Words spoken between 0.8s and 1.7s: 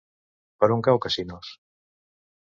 cau Casinos?